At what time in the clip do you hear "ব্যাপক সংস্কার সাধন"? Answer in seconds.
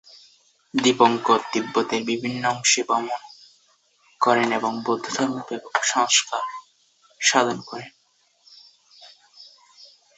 5.49-7.57